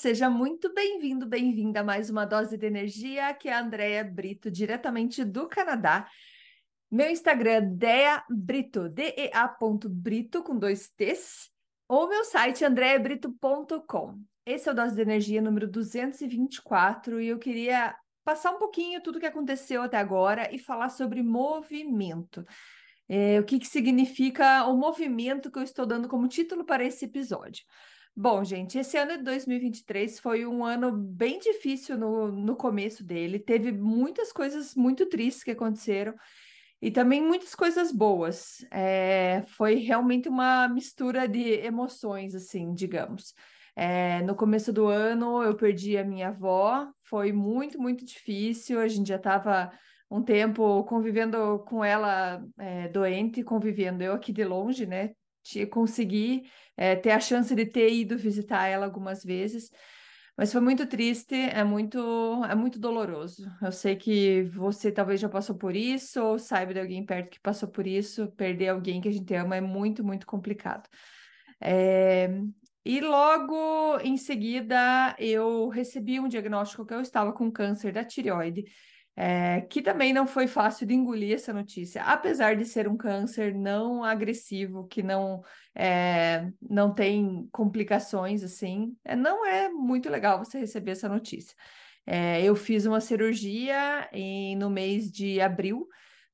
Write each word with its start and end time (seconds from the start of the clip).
seja 0.00 0.30
muito 0.30 0.72
bem-vindo, 0.72 1.26
bem-vinda 1.26 1.80
a 1.80 1.84
mais 1.84 2.08
uma 2.08 2.24
dose 2.24 2.56
de 2.56 2.64
energia. 2.64 3.28
Aqui 3.28 3.50
é 3.50 3.52
a 3.52 3.60
Andrea 3.60 4.02
Brito, 4.02 4.50
diretamente 4.50 5.22
do 5.22 5.46
Canadá. 5.46 6.08
Meu 6.90 7.10
Instagram 7.10 7.50
é 7.50 7.60
Dea 7.60 8.24
Brito, 8.30 8.88
D-E-A.brito, 8.88 10.42
com 10.42 10.58
dois 10.58 10.88
T's, 10.96 11.50
ou 11.86 12.08
meu 12.08 12.24
site 12.24 12.64
andreabrito.com. 12.64 14.18
Esse 14.46 14.70
é 14.70 14.72
o 14.72 14.74
Dose 14.74 14.94
de 14.94 15.02
Energia 15.02 15.42
número 15.42 15.68
224 15.68 17.20
e 17.20 17.28
eu 17.28 17.38
queria 17.38 17.94
passar 18.24 18.52
um 18.52 18.58
pouquinho 18.58 19.02
tudo 19.02 19.16
o 19.16 19.20
que 19.20 19.26
aconteceu 19.26 19.82
até 19.82 19.98
agora 19.98 20.48
e 20.50 20.58
falar 20.58 20.88
sobre 20.88 21.22
movimento. 21.22 22.42
É, 23.06 23.38
o 23.38 23.44
que, 23.44 23.58
que 23.58 23.66
significa 23.66 24.64
o 24.64 24.74
movimento 24.78 25.50
que 25.50 25.58
eu 25.58 25.62
estou 25.62 25.84
dando 25.84 26.08
como 26.08 26.26
título 26.26 26.64
para 26.64 26.82
esse 26.82 27.04
episódio. 27.04 27.62
Bom, 28.22 28.44
gente, 28.44 28.78
esse 28.78 28.98
ano 28.98 29.16
de 29.16 29.24
2023 29.24 30.20
foi 30.20 30.44
um 30.44 30.62
ano 30.62 30.92
bem 30.92 31.38
difícil 31.38 31.96
no, 31.96 32.30
no 32.30 32.54
começo 32.54 33.02
dele. 33.02 33.38
Teve 33.38 33.72
muitas 33.72 34.30
coisas 34.30 34.74
muito 34.74 35.06
tristes 35.06 35.42
que 35.42 35.52
aconteceram 35.52 36.14
e 36.82 36.90
também 36.90 37.22
muitas 37.22 37.54
coisas 37.54 37.90
boas. 37.90 38.58
É, 38.70 39.42
foi 39.46 39.76
realmente 39.76 40.28
uma 40.28 40.68
mistura 40.68 41.26
de 41.26 41.40
emoções, 41.64 42.34
assim, 42.34 42.74
digamos. 42.74 43.32
É, 43.74 44.20
no 44.20 44.34
começo 44.34 44.70
do 44.70 44.86
ano 44.86 45.42
eu 45.42 45.56
perdi 45.56 45.96
a 45.96 46.04
minha 46.04 46.28
avó, 46.28 46.92
foi 47.00 47.32
muito, 47.32 47.80
muito 47.80 48.04
difícil. 48.04 48.80
A 48.80 48.88
gente 48.88 49.08
já 49.08 49.16
estava 49.16 49.72
um 50.10 50.22
tempo 50.22 50.84
convivendo 50.84 51.60
com 51.66 51.82
ela 51.82 52.44
é, 52.58 52.86
doente, 52.88 53.42
convivendo 53.42 54.04
eu 54.04 54.12
aqui 54.12 54.30
de 54.30 54.44
longe, 54.44 54.84
né? 54.84 55.12
Consegui 55.70 56.42
é, 56.76 56.96
ter 56.96 57.10
a 57.10 57.20
chance 57.20 57.54
de 57.54 57.66
ter 57.66 57.92
ido 57.92 58.16
visitar 58.16 58.66
ela 58.66 58.86
algumas 58.86 59.22
vezes, 59.24 59.70
mas 60.36 60.52
foi 60.52 60.60
muito 60.62 60.86
triste, 60.86 61.34
é 61.34 61.62
muito, 61.62 61.98
é 62.44 62.54
muito 62.54 62.78
doloroso. 62.78 63.46
Eu 63.60 63.70
sei 63.70 63.94
que 63.96 64.42
você 64.44 64.90
talvez 64.90 65.20
já 65.20 65.28
passou 65.28 65.54
por 65.56 65.76
isso, 65.76 66.22
ou 66.22 66.38
saiba 66.38 66.72
de 66.72 66.80
alguém 66.80 67.04
perto 67.04 67.30
que 67.30 67.40
passou 67.40 67.68
por 67.68 67.86
isso. 67.86 68.26
Perder 68.32 68.68
alguém 68.68 69.00
que 69.00 69.08
a 69.08 69.12
gente 69.12 69.34
ama 69.34 69.56
é 69.56 69.60
muito, 69.60 70.02
muito 70.02 70.26
complicado. 70.26 70.88
É, 71.60 72.30
e 72.84 73.00
logo 73.02 73.98
em 74.00 74.16
seguida 74.16 75.14
eu 75.18 75.68
recebi 75.68 76.18
um 76.18 76.28
diagnóstico 76.28 76.86
que 76.86 76.94
eu 76.94 77.02
estava 77.02 77.32
com 77.34 77.52
câncer 77.52 77.92
da 77.92 78.02
tireoide 78.02 78.64
é, 79.22 79.60
que 79.60 79.82
também 79.82 80.14
não 80.14 80.26
foi 80.26 80.46
fácil 80.46 80.86
de 80.86 80.94
engolir 80.94 81.34
essa 81.34 81.52
notícia, 81.52 82.02
apesar 82.04 82.56
de 82.56 82.64
ser 82.64 82.88
um 82.88 82.96
câncer 82.96 83.54
não 83.54 84.02
agressivo, 84.02 84.86
que 84.86 85.02
não, 85.02 85.42
é, 85.74 86.50
não 86.62 86.94
tem 86.94 87.46
complicações 87.52 88.42
assim, 88.42 88.96
é, 89.04 89.14
não 89.14 89.44
é 89.44 89.68
muito 89.68 90.08
legal 90.08 90.38
você 90.38 90.58
receber 90.58 90.92
essa 90.92 91.06
notícia. 91.06 91.54
É, 92.06 92.42
eu 92.42 92.56
fiz 92.56 92.86
uma 92.86 92.98
cirurgia 92.98 94.08
em, 94.10 94.56
no 94.56 94.70
mês 94.70 95.12
de 95.12 95.38
abril 95.38 95.86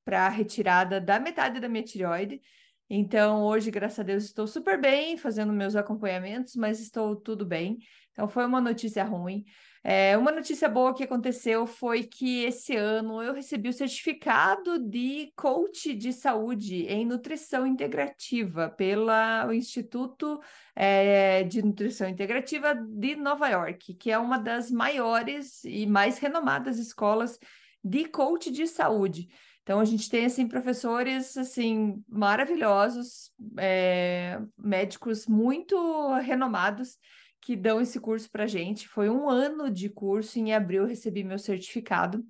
para 0.04 0.28
retirada 0.28 1.00
da 1.00 1.18
metade 1.18 1.58
da 1.58 1.68
minha 1.68 1.82
tireoide. 1.82 2.40
Então, 2.88 3.42
hoje, 3.42 3.70
graças 3.70 3.98
a 3.98 4.02
Deus, 4.02 4.24
estou 4.24 4.46
super 4.46 4.80
bem 4.80 5.16
fazendo 5.16 5.52
meus 5.52 5.74
acompanhamentos, 5.74 6.54
mas 6.54 6.80
estou 6.80 7.16
tudo 7.16 7.44
bem. 7.44 7.78
Então, 8.12 8.28
foi 8.28 8.46
uma 8.46 8.60
notícia 8.60 9.02
ruim. 9.04 9.44
É, 9.88 10.16
uma 10.16 10.32
notícia 10.32 10.68
boa 10.68 10.94
que 10.94 11.04
aconteceu 11.04 11.64
foi 11.64 12.02
que 12.02 12.42
esse 12.44 12.74
ano 12.74 13.22
eu 13.22 13.32
recebi 13.32 13.68
o 13.68 13.72
certificado 13.72 14.80
de 14.80 15.32
coach 15.36 15.94
de 15.94 16.12
saúde 16.12 16.86
em 16.86 17.04
nutrição 17.04 17.64
integrativa 17.64 18.68
pelo 18.68 19.12
Instituto 19.52 20.40
é, 20.74 21.44
de 21.44 21.62
Nutrição 21.62 22.08
Integrativa 22.08 22.74
de 22.74 23.14
Nova 23.14 23.48
York, 23.48 23.94
que 23.94 24.10
é 24.10 24.18
uma 24.18 24.38
das 24.38 24.72
maiores 24.72 25.62
e 25.64 25.86
mais 25.86 26.18
renomadas 26.18 26.78
escolas 26.78 27.38
de 27.84 28.06
coach 28.06 28.50
de 28.50 28.66
saúde. 28.66 29.28
Então 29.66 29.80
a 29.80 29.84
gente 29.84 30.08
tem 30.08 30.24
assim 30.24 30.46
professores 30.46 31.36
assim 31.36 32.00
maravilhosos, 32.08 33.32
é, 33.58 34.38
médicos 34.56 35.26
muito 35.26 36.14
renomados 36.18 36.96
que 37.40 37.56
dão 37.56 37.80
esse 37.80 37.98
curso 37.98 38.30
para 38.30 38.46
gente. 38.46 38.86
Foi 38.86 39.10
um 39.10 39.28
ano 39.28 39.68
de 39.68 39.88
curso, 39.88 40.38
em 40.38 40.54
abril 40.54 40.82
eu 40.82 40.88
recebi 40.88 41.24
meu 41.24 41.36
certificado, 41.36 42.24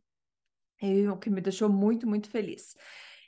o 1.12 1.19
que 1.19 1.28
me 1.28 1.42
deixou 1.42 1.69
muito, 1.69 2.08
muito 2.08 2.30
feliz. 2.30 2.74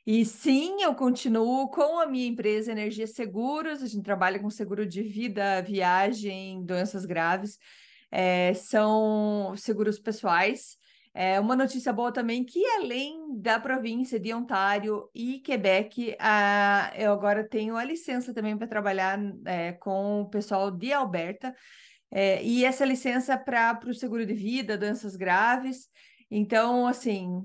E 0.06 0.24
sim, 0.24 0.80
eu 0.80 0.94
continuo 0.94 1.68
com 1.68 1.98
a 1.98 2.06
minha 2.06 2.26
empresa 2.26 2.72
Energia 2.72 3.06
Seguros, 3.06 3.82
a 3.82 3.86
gente 3.86 4.04
trabalha 4.04 4.38
com 4.38 4.48
seguro 4.48 4.86
de 4.86 5.02
vida, 5.02 5.60
viagem, 5.60 6.64
doenças 6.64 7.04
graves, 7.04 7.58
é, 8.10 8.54
são 8.54 9.54
seguros 9.54 9.98
pessoais. 9.98 10.78
É 11.14 11.40
uma 11.40 11.56
notícia 11.56 11.92
boa 11.92 12.12
também 12.12 12.44
que 12.44 12.64
além 12.76 13.40
da 13.40 13.58
província 13.58 14.20
de 14.20 14.32
Ontário 14.32 15.08
e 15.14 15.40
Quebec, 15.40 16.16
a, 16.18 16.92
eu 16.96 17.12
agora 17.12 17.48
tenho 17.48 17.76
a 17.76 17.84
licença 17.84 18.32
também 18.32 18.56
para 18.56 18.66
trabalhar 18.66 19.18
é, 19.44 19.72
com 19.72 20.22
o 20.22 20.28
pessoal 20.28 20.70
de 20.70 20.92
Alberta. 20.92 21.54
É, 22.10 22.42
e 22.42 22.64
essa 22.64 22.84
licença 22.84 23.36
para 23.36 23.78
o 23.86 23.94
seguro 23.94 24.24
de 24.24 24.34
vida, 24.34 24.78
doenças 24.78 25.16
graves. 25.16 25.88
Então, 26.30 26.86
assim, 26.86 27.44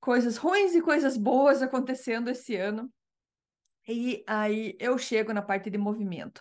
coisas 0.00 0.36
ruins 0.36 0.74
e 0.74 0.82
coisas 0.82 1.16
boas 1.16 1.62
acontecendo 1.62 2.28
esse 2.30 2.56
ano. 2.56 2.92
E 3.88 4.24
aí 4.26 4.76
eu 4.80 4.96
chego 4.98 5.32
na 5.32 5.42
parte 5.42 5.68
de 5.70 5.78
movimento. 5.78 6.40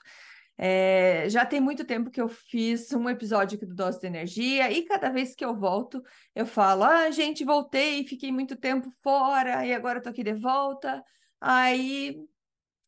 É, 0.58 1.28
já 1.30 1.46
tem 1.46 1.60
muito 1.60 1.84
tempo 1.84 2.12
que 2.12 2.22
eu 2.22 2.30
fiz 2.30 2.92
um 2.94 3.10
episódio 3.10 3.58
aqui 3.58 3.66
do 3.66 3.74
Dose 3.74 4.00
de 4.00 4.08
Energia, 4.08 4.72
e 4.72 4.84
cada 4.86 5.10
vez 5.10 5.36
que 5.36 5.44
eu 5.44 5.56
volto, 5.56 6.02
eu 6.36 6.46
falo: 6.46 6.84
Ah, 6.84 7.10
gente, 7.12 7.44
voltei, 7.44 8.06
fiquei 8.08 8.32
muito 8.32 8.56
tempo 8.56 8.92
fora, 9.02 9.66
e 9.66 9.74
agora 9.74 10.02
tô 10.02 10.10
aqui 10.10 10.24
de 10.24 10.34
volta. 10.34 11.04
Aí 11.42 12.16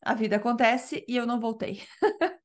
a 0.05 0.13
vida 0.13 0.35
acontece 0.35 1.03
e 1.07 1.17
eu 1.17 1.25
não 1.25 1.39
voltei. 1.39 1.81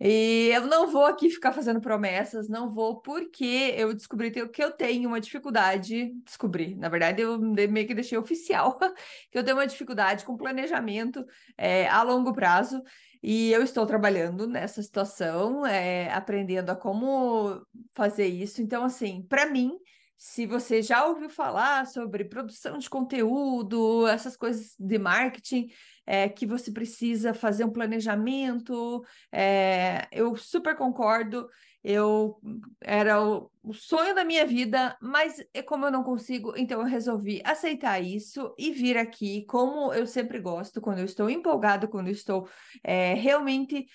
e 0.00 0.50
eu 0.54 0.66
não 0.66 0.86
vou 0.90 1.04
aqui 1.04 1.28
ficar 1.28 1.52
fazendo 1.52 1.80
promessas, 1.80 2.48
não 2.48 2.70
vou, 2.70 3.00
porque 3.00 3.74
eu 3.76 3.92
descobri 3.92 4.30
que 4.30 4.62
eu 4.62 4.70
tenho 4.70 5.08
uma 5.08 5.20
dificuldade. 5.20 6.12
Descobri, 6.24 6.76
na 6.76 6.88
verdade, 6.88 7.22
eu 7.22 7.38
meio 7.40 7.86
que 7.86 7.94
deixei 7.94 8.16
oficial 8.16 8.78
que 9.30 9.36
eu 9.36 9.42
tenho 9.44 9.56
uma 9.56 9.66
dificuldade 9.66 10.24
com 10.24 10.36
planejamento 10.36 11.24
é, 11.58 11.88
a 11.88 12.02
longo 12.02 12.32
prazo. 12.32 12.80
E 13.28 13.50
eu 13.50 13.60
estou 13.60 13.84
trabalhando 13.84 14.46
nessa 14.46 14.80
situação, 14.80 15.66
é, 15.66 16.08
aprendendo 16.12 16.70
a 16.70 16.76
como 16.76 17.60
fazer 17.92 18.28
isso. 18.28 18.62
Então, 18.62 18.84
assim, 18.84 19.26
para 19.28 19.46
mim, 19.46 19.76
se 20.16 20.46
você 20.46 20.80
já 20.80 21.04
ouviu 21.04 21.28
falar 21.28 21.88
sobre 21.88 22.24
produção 22.24 22.78
de 22.78 22.88
conteúdo, 22.88 24.06
essas 24.06 24.36
coisas 24.36 24.76
de 24.78 24.96
marketing, 24.96 25.66
é, 26.06 26.28
que 26.28 26.46
você 26.46 26.70
precisa 26.70 27.34
fazer 27.34 27.64
um 27.64 27.72
planejamento, 27.72 29.04
é, 29.32 30.06
eu 30.12 30.36
super 30.36 30.76
concordo. 30.76 31.48
Eu 31.82 32.40
era 32.82 33.22
o, 33.22 33.50
o, 33.62 33.72
sonho 33.72 34.12
da 34.12 34.24
minha 34.24 34.44
vida, 34.44 34.96
mas 35.00 35.44
é 35.54 35.62
como 35.62 35.84
eu 35.84 35.90
não 35.90 36.02
consigo, 36.02 36.52
então 36.56 36.80
eu 36.80 36.86
resolvi 36.86 37.40
aceitar 37.44 38.00
isso 38.00 38.52
e 38.58 38.72
vir 38.72 38.96
aqui, 38.96 39.44
como 39.46 39.92
eu 39.92 40.04
sempre 40.04 40.40
gosto, 40.40 40.80
quando 40.80 40.98
eu 40.98 41.04
estou 41.04 41.30
empolgado, 41.30 41.86
quando 41.86 42.08
eu 42.08 42.12
estou 42.12 42.48
é, 42.82 43.14
realmente 43.14 43.86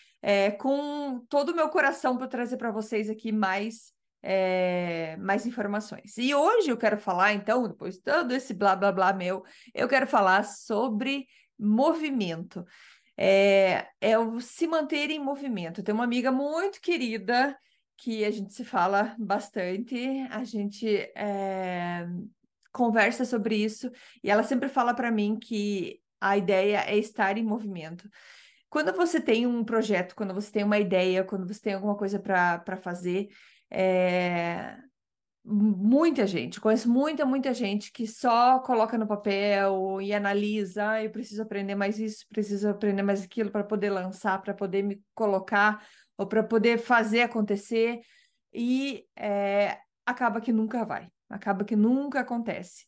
com 0.60 1.26
todo 1.28 1.50
o 1.50 1.56
meu 1.56 1.68
coração 1.68 2.16
para 2.16 2.28
trazer 2.28 2.56
para 2.56 2.72
vocês 2.72 3.10
aqui 3.10 3.32
mais 3.32 3.92
é, 4.24 5.18
mais 5.18 5.46
informações. 5.46 6.18
E 6.18 6.34
hoje 6.34 6.70
eu 6.70 6.78
quero 6.78 6.98
falar, 6.98 7.34
então, 7.34 7.68
depois 7.68 7.96
de 7.96 8.04
todo 8.04 8.32
esse 8.32 8.54
blá 8.54 8.76
blá 8.76 8.92
blá 8.92 9.14
meu, 9.14 9.44
eu 9.74 9.88
quero 9.88 10.06
falar 10.08 10.44
sobre 10.44 11.26
movimento. 11.62 12.66
É, 13.18 13.88
é 14.00 14.18
o 14.18 14.40
se 14.40 14.68
manter 14.68 15.10
em 15.12 15.20
movimento. 15.20 15.84
Tem 15.84 15.94
uma 15.94 16.04
amiga 16.04 16.32
muito 16.32 16.82
querida 16.82 17.58
que 17.98 18.26
a 18.26 18.32
gente 18.32 18.54
se 18.54 18.66
fala 18.66 19.16
bastante, 19.20 19.96
a 20.32 20.44
gente 20.44 20.88
é, 21.16 22.08
conversa 22.72 23.26
sobre 23.26 23.56
isso 23.56 23.92
e 24.24 24.32
ela 24.32 24.42
sempre 24.42 24.68
fala 24.68 24.94
para 24.94 25.12
mim 25.12 25.38
que 25.38 26.02
a 26.20 26.36
ideia 26.36 26.84
é 26.88 26.98
estar 26.98 27.38
em 27.38 27.44
movimento. 27.44 28.10
Quando 28.70 28.94
você 28.94 29.20
tem 29.20 29.46
um 29.46 29.64
projeto, 29.64 30.16
quando 30.16 30.34
você 30.34 30.52
tem 30.52 30.64
uma 30.64 30.80
ideia, 30.80 31.24
quando 31.24 31.46
você 31.46 31.62
tem 31.62 31.74
alguma 31.74 31.96
coisa 31.96 32.20
para 32.20 32.78
fazer, 32.78 33.28
é, 33.70 34.78
muita 35.44 36.28
gente, 36.28 36.62
conheço 36.62 36.90
muita, 36.90 37.26
muita 37.26 37.54
gente 37.54 37.92
que 37.92 38.06
só 38.06 38.60
coloca 38.60 38.98
no 38.98 39.08
papel 39.08 40.00
e 40.02 40.14
analisa, 40.14 40.92
ah, 40.92 41.04
eu 41.04 41.10
preciso 41.10 41.42
aprender 41.42 41.76
mais 41.76 42.00
isso, 42.00 42.26
preciso 42.30 42.70
aprender 42.70 43.02
mais 43.02 43.24
aquilo 43.24 43.50
para 43.50 43.64
poder 43.64 43.90
lançar, 43.90 44.42
para 44.42 44.54
poder 44.54 44.84
me 44.84 45.02
colocar 45.16 45.86
ou 46.18 46.28
para 46.28 46.44
poder 46.44 46.78
fazer 46.78 47.22
acontecer 47.22 48.02
e 48.54 49.06
é, 49.18 49.80
acaba 50.06 50.40
que 50.40 50.52
nunca 50.52 50.86
vai, 50.86 51.10
acaba 51.30 51.66
que 51.66 51.76
nunca 51.76 52.20
acontece. 52.20 52.86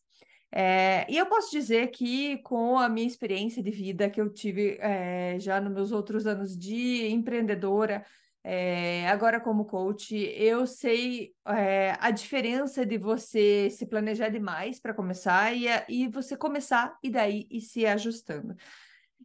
É, 0.56 1.12
e 1.12 1.18
eu 1.18 1.26
posso 1.26 1.50
dizer 1.50 1.88
que 1.88 2.38
com 2.44 2.78
a 2.78 2.88
minha 2.88 3.08
experiência 3.08 3.64
de 3.64 3.72
vida 3.72 4.08
que 4.08 4.22
eu 4.22 4.32
tive 4.32 4.78
é, 4.80 5.40
já 5.40 5.60
nos 5.60 5.74
meus 5.74 5.92
outros 5.92 6.28
anos 6.28 6.56
de 6.56 7.08
empreendedora, 7.08 8.06
É, 8.45 9.07
agora, 9.07 9.40
como 9.40 9.63
coach, 9.63 10.13
eu 10.16 10.68
sei 10.68 11.34
é, 11.48 11.95
a 12.00 12.12
diferença 12.12 12.86
de 12.86 12.98
você 12.98 13.69
se 13.69 13.86
planejar 13.86 14.28
demais 14.28 14.81
para 14.81 14.94
começar 14.94 15.56
e, 15.56 15.66
e 15.88 16.07
você 16.10 16.36
começar 16.36 16.98
e 17.01 17.10
daí 17.10 17.48
ir 17.50 17.62
se 17.62 17.86
ajustando. 17.86 18.54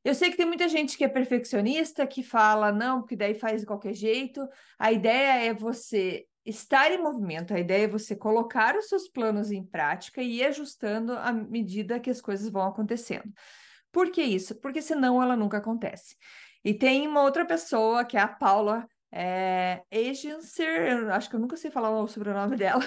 Eu 0.04 0.14
sei 0.14 0.30
que 0.30 0.36
tem 0.36 0.46
muita 0.46 0.68
gente 0.68 0.96
que 0.96 1.02
é 1.02 1.08
perfeccionista, 1.08 2.06
que 2.06 2.22
fala, 2.22 2.70
não, 2.70 3.00
porque 3.00 3.16
daí 3.16 3.34
faz 3.34 3.62
de 3.62 3.66
qualquer 3.66 3.92
jeito. 3.92 4.48
A 4.78 4.92
ideia 4.92 5.44
é 5.46 5.52
você 5.52 6.24
estar 6.46 6.92
em 6.92 7.02
movimento, 7.02 7.52
a 7.52 7.58
ideia 7.58 7.84
é 7.84 7.88
você 7.88 8.14
colocar 8.14 8.76
os 8.76 8.88
seus 8.88 9.08
planos 9.08 9.50
em 9.50 9.64
prática 9.64 10.22
e 10.22 10.36
ir 10.36 10.44
ajustando 10.44 11.12
à 11.14 11.32
medida 11.32 11.98
que 11.98 12.08
as 12.08 12.20
coisas 12.20 12.48
vão 12.48 12.62
acontecendo. 12.62 13.32
Por 13.90 14.12
que 14.12 14.22
isso? 14.22 14.54
Porque 14.60 14.80
senão 14.80 15.20
ela 15.20 15.36
nunca 15.36 15.58
acontece. 15.58 16.16
E 16.64 16.72
tem 16.72 17.06
uma 17.06 17.22
outra 17.22 17.44
pessoa, 17.44 18.04
que 18.04 18.16
é 18.16 18.20
a 18.20 18.28
Paula 18.28 18.88
é, 19.12 19.82
Agencer, 19.92 21.10
acho 21.10 21.30
que 21.30 21.36
eu 21.36 21.40
nunca 21.40 21.56
sei 21.56 21.70
falar 21.70 21.90
o 21.90 22.06
sobrenome 22.06 22.56
dela, 22.58 22.82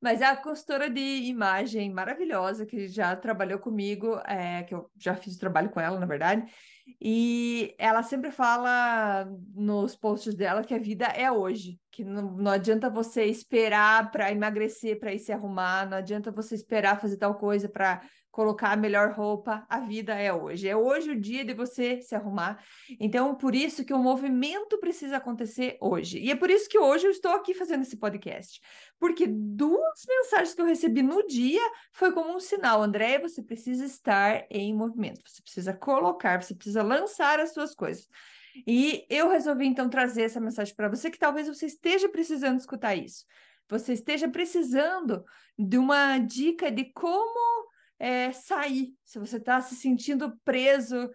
mas 0.00 0.20
é 0.20 0.26
a 0.26 0.36
consultora 0.36 0.88
de 0.88 1.00
imagem 1.00 1.92
maravilhosa 1.92 2.64
que 2.64 2.88
já 2.88 3.14
trabalhou 3.16 3.58
comigo, 3.58 4.20
é, 4.26 4.62
que 4.62 4.74
eu 4.74 4.90
já 4.96 5.14
fiz 5.14 5.36
trabalho 5.36 5.70
com 5.70 5.80
ela, 5.80 5.98
na 5.98 6.06
verdade, 6.06 6.50
e 7.00 7.74
ela 7.78 8.02
sempre 8.02 8.30
fala 8.30 9.28
nos 9.54 9.94
posts 9.94 10.34
dela 10.34 10.64
que 10.64 10.74
a 10.74 10.78
vida 10.78 11.06
é 11.06 11.30
hoje, 11.30 11.78
que 11.90 12.02
não, 12.02 12.32
não 12.32 12.50
adianta 12.50 12.88
você 12.88 13.24
esperar 13.24 14.10
para 14.10 14.32
emagrecer, 14.32 14.98
para 14.98 15.12
ir 15.12 15.18
se 15.18 15.32
arrumar, 15.32 15.88
não 15.88 15.98
adianta 15.98 16.32
você 16.32 16.54
esperar 16.54 17.00
fazer 17.00 17.16
tal 17.16 17.34
coisa 17.34 17.68
para 17.68 18.00
colocar 18.30 18.72
a 18.72 18.76
melhor 18.76 19.12
roupa, 19.12 19.66
a 19.68 19.80
vida 19.80 20.14
é 20.14 20.32
hoje. 20.32 20.68
É 20.68 20.76
hoje 20.76 21.10
o 21.10 21.20
dia 21.20 21.44
de 21.44 21.52
você 21.52 22.00
se 22.00 22.14
arrumar. 22.14 22.62
Então, 22.98 23.34
por 23.34 23.54
isso 23.54 23.84
que 23.84 23.92
o 23.92 23.98
movimento 23.98 24.78
precisa 24.78 25.16
acontecer 25.16 25.76
hoje. 25.80 26.18
E 26.18 26.30
é 26.30 26.36
por 26.36 26.48
isso 26.48 26.68
que 26.68 26.78
hoje 26.78 27.06
eu 27.06 27.10
estou 27.10 27.32
aqui 27.32 27.54
fazendo 27.54 27.82
esse 27.82 27.96
podcast. 27.96 28.60
Porque 28.98 29.26
duas 29.26 30.04
mensagens 30.08 30.54
que 30.54 30.60
eu 30.60 30.66
recebi 30.66 31.02
no 31.02 31.26
dia 31.26 31.62
foi 31.92 32.12
como 32.12 32.34
um 32.34 32.40
sinal, 32.40 32.82
André, 32.82 33.18
você 33.18 33.42
precisa 33.42 33.84
estar 33.84 34.46
em 34.50 34.74
movimento. 34.74 35.22
Você 35.26 35.42
precisa 35.42 35.72
colocar, 35.72 36.42
você 36.42 36.54
precisa 36.54 36.82
lançar 36.82 37.40
as 37.40 37.52
suas 37.52 37.74
coisas. 37.74 38.08
E 38.66 39.06
eu 39.08 39.28
resolvi 39.28 39.66
então 39.66 39.88
trazer 39.88 40.22
essa 40.22 40.40
mensagem 40.40 40.74
para 40.74 40.88
você 40.88 41.10
que 41.10 41.18
talvez 41.18 41.48
você 41.48 41.66
esteja 41.66 42.08
precisando 42.08 42.58
escutar 42.58 42.94
isso. 42.94 43.24
Você 43.68 43.92
esteja 43.92 44.28
precisando 44.28 45.24
de 45.56 45.78
uma 45.78 46.18
dica 46.18 46.70
de 46.70 46.84
como 46.92 47.69
é, 48.00 48.32
sair. 48.32 48.94
Se 49.04 49.18
você 49.18 49.36
está 49.36 49.60
se 49.60 49.76
sentindo 49.76 50.34
preso 50.42 51.10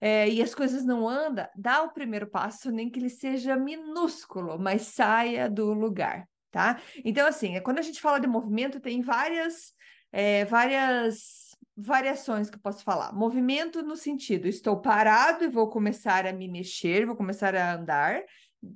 é, 0.00 0.26
e 0.28 0.42
as 0.42 0.54
coisas 0.54 0.82
não 0.82 1.06
andam, 1.06 1.46
dá 1.54 1.82
o 1.82 1.92
primeiro 1.92 2.26
passo, 2.26 2.72
nem 2.72 2.90
que 2.90 2.98
ele 2.98 3.10
seja 3.10 3.54
minúsculo, 3.54 4.58
mas 4.58 4.82
saia 4.82 5.48
do 5.48 5.74
lugar, 5.74 6.26
tá? 6.50 6.80
Então, 7.04 7.28
assim, 7.28 7.56
é, 7.56 7.60
quando 7.60 7.78
a 7.78 7.82
gente 7.82 8.00
fala 8.00 8.18
de 8.18 8.26
movimento, 8.26 8.80
tem 8.80 9.02
várias, 9.02 9.74
é, 10.10 10.46
várias 10.46 11.50
variações 11.76 12.48
que 12.48 12.56
eu 12.56 12.62
posso 12.62 12.82
falar. 12.82 13.12
Movimento 13.12 13.82
no 13.82 13.94
sentido, 13.94 14.48
estou 14.48 14.80
parado 14.80 15.44
e 15.44 15.48
vou 15.48 15.68
começar 15.68 16.26
a 16.26 16.32
me 16.32 16.48
mexer, 16.48 17.04
vou 17.04 17.16
começar 17.16 17.54
a 17.54 17.74
andar, 17.74 18.22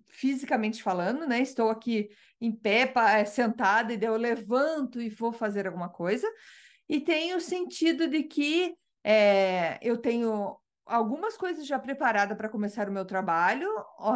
fisicamente 0.09 0.83
falando, 0.83 1.27
né? 1.27 1.41
Estou 1.41 1.71
aqui 1.71 2.09
em 2.41 2.53
pé, 2.53 2.93
sentada, 3.25 3.95
e 3.95 3.97
daí 3.97 4.09
eu 4.09 4.17
levanto 4.17 5.01
e 5.01 5.09
vou 5.09 5.33
fazer 5.33 5.67
alguma 5.67 5.89
coisa 5.89 6.29
e 6.89 7.01
tem 7.01 7.35
o 7.35 7.41
sentido 7.41 8.09
de 8.09 8.23
que 8.23 8.75
é, 9.03 9.79
eu 9.83 9.99
tenho 9.99 10.57
algumas 10.87 11.37
coisas 11.37 11.67
já 11.67 11.79
preparadas 11.79 12.37
para 12.37 12.49
começar 12.49 12.89
o 12.89 12.93
meu 12.93 13.05
trabalho, 13.05 13.69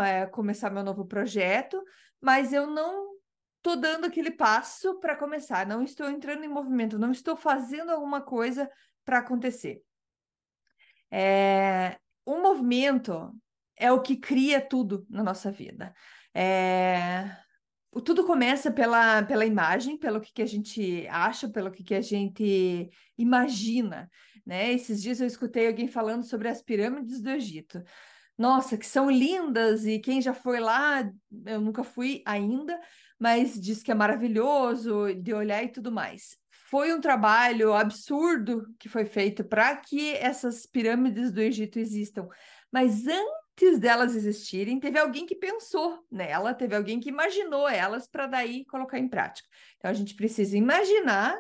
é, 0.05 0.27
começar 0.27 0.71
meu 0.71 0.83
novo 0.83 1.07
projeto, 1.07 1.83
mas 2.21 2.53
eu 2.53 2.67
não 2.67 3.17
estou 3.57 3.77
dando 3.77 4.07
aquele 4.07 4.31
passo 4.31 4.99
para 5.01 5.17
começar, 5.17 5.67
não 5.67 5.83
estou 5.83 6.09
entrando 6.09 6.45
em 6.45 6.49
movimento, 6.49 6.99
não 6.99 7.11
estou 7.11 7.37
fazendo 7.37 7.91
alguma 7.91 8.21
coisa 8.21 8.71
para 9.05 9.19
acontecer. 9.19 9.83
É, 11.11 11.99
o 12.25 12.37
movimento 12.39 13.35
é 13.77 13.91
o 13.91 14.03
que 14.03 14.17
cria 14.17 14.61
tudo 14.61 15.07
na 15.09 15.23
nossa 15.23 15.51
vida. 15.51 15.95
É, 16.35 17.25
tudo 18.01 18.25
começa 18.25 18.71
pela, 18.71 19.23
pela 19.23 19.47
imagem, 19.47 19.97
pelo 19.97 20.21
que, 20.21 20.33
que 20.33 20.43
a 20.43 20.47
gente 20.47 21.07
acha, 21.09 21.49
pelo 21.49 21.71
que, 21.71 21.83
que 21.83 21.95
a 21.95 22.01
gente 22.01 22.91
imagina, 23.17 24.11
né? 24.47 24.73
Esses 24.73 25.03
dias 25.03 25.21
eu 25.21 25.27
escutei 25.27 25.67
alguém 25.67 25.89
falando 25.89 26.25
sobre 26.25 26.49
as 26.49 26.63
pirâmides 26.63 27.21
do 27.21 27.31
Egito. 27.31 27.83
Nossa, 28.37 28.79
que 28.79 28.87
são 28.87 29.11
lindas, 29.11 29.85
e 29.85 29.99
quem 29.99 30.23
já 30.23 30.33
foi 30.33 30.61
lá, 30.61 31.11
eu 31.45 31.61
nunca 31.61 31.83
fui 31.83 32.23
ainda, 32.25 32.79
mas 33.19 33.61
diz 33.61 33.83
que 33.83 33.91
é 33.91 33.95
maravilhoso 33.95 35.13
de 35.15 35.35
olhar 35.35 35.65
e 35.65 35.73
tudo 35.73 35.91
mais. 35.91 36.37
Foi 36.71 36.95
um 36.95 37.01
trabalho 37.01 37.73
absurdo 37.73 38.67
que 38.79 38.89
foi 38.89 39.05
feito 39.07 39.43
para 39.43 39.75
que 39.77 40.15
essas 40.15 40.67
pirâmides 40.67 41.33
do 41.33 41.41
Egito 41.41 41.79
existam. 41.79 42.29
Mas 42.71 43.07
antes 43.07 43.48
antes 43.59 43.81
delas 43.81 44.15
existirem, 44.15 44.79
teve 44.79 44.99
alguém 44.99 45.27
que 45.27 45.35
pensou 45.35 46.05
nela, 46.11 46.55
teve 46.55 46.77
alguém 46.77 47.01
que 47.01 47.09
imaginou 47.09 47.69
elas 47.69 48.07
para 48.07 48.27
daí 48.29 48.65
colocar 48.67 48.99
em 48.99 49.09
prática. 49.09 49.49
Então 49.77 49.91
a 49.91 49.95
gente 49.95 50.15
precisa 50.15 50.57
imaginar 50.57 51.37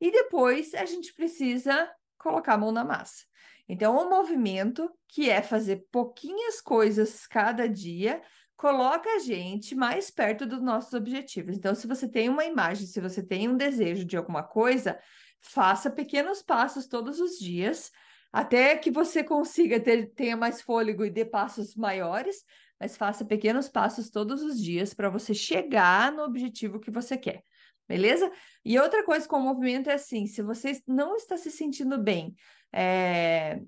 e 0.00 0.12
depois 0.12 0.72
a 0.74 0.84
gente 0.84 1.12
precisa 1.12 1.90
colocar 2.16 2.54
a 2.54 2.58
mão 2.58 2.70
na 2.70 2.84
massa. 2.84 3.24
Então, 3.68 3.96
o 3.96 4.08
movimento, 4.08 4.90
que 5.08 5.28
é 5.28 5.42
fazer 5.42 5.84
pouquinhas 5.90 6.60
coisas 6.60 7.26
cada 7.26 7.68
dia, 7.68 8.22
coloca 8.56 9.10
a 9.10 9.18
gente 9.18 9.74
mais 9.74 10.10
perto 10.10 10.46
dos 10.46 10.62
nossos 10.62 10.94
objetivos. 10.94 11.56
Então, 11.56 11.74
se 11.74 11.86
você 11.86 12.08
tem 12.08 12.28
uma 12.28 12.44
imagem, 12.44 12.86
se 12.86 13.00
você 13.00 13.22
tem 13.22 13.48
um 13.48 13.56
desejo 13.56 14.04
de 14.04 14.16
alguma 14.16 14.42
coisa, 14.42 14.98
faça 15.40 15.90
pequenos 15.90 16.40
passos 16.40 16.86
todos 16.86 17.20
os 17.20 17.38
dias 17.38 17.90
até 18.32 18.76
que 18.76 18.90
você 18.90 19.24
consiga 19.24 19.80
ter 19.80 20.10
tenha 20.10 20.36
mais 20.36 20.60
fôlego 20.60 21.04
e 21.04 21.10
dê 21.10 21.24
passos 21.24 21.74
maiores, 21.74 22.44
mas 22.78 22.96
faça 22.96 23.24
pequenos 23.24 23.68
passos 23.68 24.10
todos 24.10 24.42
os 24.42 24.60
dias 24.60 24.94
para 24.94 25.08
você 25.08 25.34
chegar 25.34 26.12
no 26.12 26.22
objetivo 26.22 26.78
que 26.78 26.90
você 26.90 27.16
quer. 27.16 27.42
Beleza? 27.88 28.30
E 28.64 28.78
outra 28.78 29.02
coisa 29.02 29.26
com 29.26 29.38
o 29.38 29.42
movimento 29.42 29.88
é 29.88 29.94
assim: 29.94 30.26
se 30.26 30.42
você 30.42 30.80
não 30.86 31.16
está 31.16 31.36
se 31.38 31.50
sentindo 31.50 31.98
bem, 31.98 32.34
é, 32.70 33.60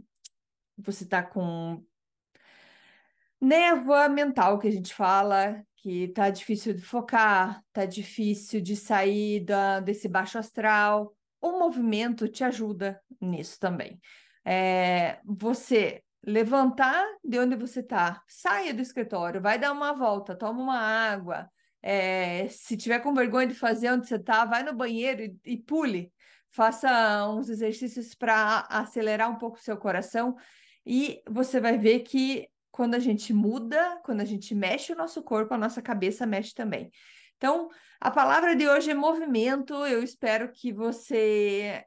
você 0.77 1.05
está 1.05 1.23
com 1.23 1.83
névoa 3.41 4.11
mental 4.11 4.59
que 4.59 4.69
a 4.69 4.71
gente 4.71 4.93
fala, 4.93 5.65
que 5.77 6.09
tá 6.09 6.29
difícil 6.29 6.75
de 6.75 6.83
focar, 6.83 7.65
tá 7.73 7.87
difícil 7.87 8.61
de 8.61 8.77
sair 8.77 9.41
da, 9.41 9.81
desse 9.81 10.07
baixo 10.07 10.39
astral. 10.39 11.17
O 11.41 11.59
movimento 11.59 12.29
te 12.29 12.45
ajuda 12.45 13.01
nisso 13.19 13.59
também 13.59 13.99
é, 14.45 15.21
você 15.25 16.03
levantar 16.25 17.05
de 17.25 17.39
onde 17.39 17.57
você 17.57 17.81
está, 17.81 18.23
saia 18.29 18.75
do 18.75 18.83
escritório, 18.83 19.41
vai 19.41 19.59
dar 19.59 19.73
uma 19.73 19.93
volta, 19.93 20.37
toma 20.37 20.61
uma 20.63 20.79
água. 20.79 21.51
É, 21.83 22.47
se 22.49 22.77
tiver 22.77 22.99
com 23.01 23.15
vergonha 23.15 23.47
de 23.47 23.55
fazer 23.55 23.91
onde 23.91 24.07
você 24.07 24.17
está, 24.17 24.45
vai 24.45 24.63
no 24.63 24.75
banheiro 24.75 25.23
e, 25.23 25.53
e 25.53 25.57
pule. 25.57 26.13
Faça 26.51 27.27
uns 27.29 27.49
exercícios 27.49 28.15
para 28.15 28.67
acelerar 28.69 29.31
um 29.31 29.39
pouco 29.39 29.57
o 29.57 29.61
seu 29.61 29.77
coração 29.77 30.37
e 30.85 31.23
você 31.29 31.61
vai 31.61 31.79
ver 31.79 32.01
que 32.01 32.49
quando 32.71 32.95
a 32.95 32.99
gente 32.99 33.33
muda, 33.33 34.01
quando 34.05 34.21
a 34.21 34.25
gente 34.25 34.55
mexe 34.55 34.93
o 34.93 34.97
nosso 34.97 35.23
corpo, 35.23 35.55
a 35.55 35.59
nossa 35.59 35.81
cabeça 35.81 36.27
mexe 36.27 36.55
também. 36.55 36.91
Então, 37.37 37.69
a 38.01 38.11
palavra 38.11 38.55
de 38.55 38.69
hoje 38.69 38.91
é 38.91 38.95
movimento. 38.95 39.75
Eu 39.87 40.03
espero 40.03 40.51
que 40.53 40.73
você 40.73 41.85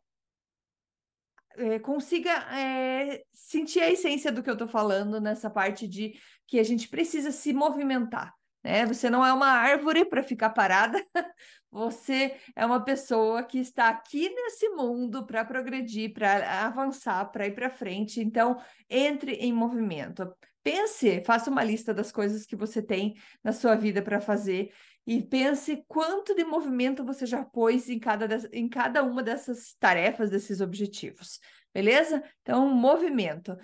é, 1.58 1.80
consiga 1.80 2.32
é, 2.58 3.24
sentir 3.34 3.80
a 3.80 3.90
essência 3.92 4.32
do 4.32 4.42
que 4.42 4.50
eu 4.50 4.54
estou 4.54 4.68
falando 4.68 5.20
nessa 5.20 5.50
parte 5.50 5.88
de 5.88 6.14
que 6.48 6.60
a 6.60 6.64
gente 6.64 6.88
precisa 6.88 7.32
se 7.32 7.54
movimentar. 7.54 8.34
Né? 8.64 8.86
Você 8.86 9.10
não 9.10 9.26
é 9.26 9.34
uma 9.34 9.48
árvore 9.48 10.06
para 10.06 10.24
ficar 10.24 10.52
parada, 10.52 11.04
você 11.72 12.36
é 12.56 12.66
uma 12.66 12.84
pessoa 12.84 13.44
que 13.44 13.60
está 13.60 13.90
aqui 13.90 14.30
nesse 14.30 14.70
mundo 14.70 15.26
para 15.26 15.44
progredir, 15.44 16.14
para 16.14 16.66
avançar, 16.66 17.26
para 17.32 17.48
ir 17.48 17.56
para 17.56 17.70
frente. 17.70 18.22
Então, 18.22 18.62
entre 18.90 19.34
em 19.34 19.52
movimento. 19.52 20.34
Pense, 20.64 21.22
faça 21.26 21.50
uma 21.50 21.64
lista 21.64 21.94
das 21.94 22.12
coisas 22.12 22.46
que 22.46 22.56
você 22.56 22.82
tem 22.82 23.16
na 23.44 23.52
sua 23.52 23.76
vida 23.76 24.02
para 24.02 24.22
fazer 24.22 24.72
e 25.06 25.22
pense 25.22 25.84
quanto 25.88 26.34
de 26.34 26.46
movimento 26.46 27.04
você 27.04 27.26
já 27.26 27.44
pôs 27.44 27.90
em 27.90 28.00
cada, 28.00 28.26
em 28.54 28.70
cada 28.70 29.04
uma 29.04 29.22
dessas 29.22 29.76
tarefas, 29.78 30.30
desses 30.30 30.62
objetivos. 30.62 31.40
Beleza? 31.74 32.24
Então, 32.42 32.70
movimento. 32.70 33.58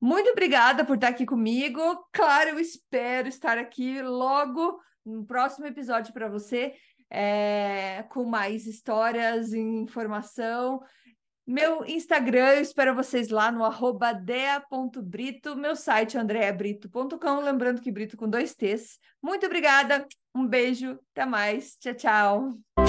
Muito 0.00 0.30
obrigada 0.30 0.84
por 0.84 0.94
estar 0.94 1.08
aqui 1.08 1.26
comigo. 1.26 1.80
Claro, 2.12 2.50
eu 2.50 2.60
espero 2.60 3.28
estar 3.28 3.58
aqui 3.58 4.00
logo 4.00 4.80
no 5.04 5.24
próximo 5.26 5.66
episódio 5.66 6.12
para 6.12 6.28
você, 6.28 6.74
é, 7.10 8.04
com 8.08 8.24
mais 8.24 8.66
histórias 8.66 9.52
informação. 9.52 10.80
Meu 11.46 11.84
Instagram, 11.86 12.54
eu 12.54 12.62
espero 12.62 12.92
vocês 12.92 13.28
lá 13.28 13.52
no 13.52 13.64
arroba 13.64 14.12
dea.brito, 14.12 15.54
meu 15.54 15.76
site 15.76 16.18
andreabrito.com, 16.18 17.40
lembrando 17.40 17.80
que 17.80 17.92
Brito 17.92 18.16
com 18.16 18.28
dois 18.28 18.52
T's. 18.52 18.98
Muito 19.22 19.46
obrigada, 19.46 20.08
um 20.34 20.44
beijo, 20.44 20.98
até 21.12 21.24
mais, 21.24 21.76
tchau, 21.78 21.94
tchau. 21.94 22.85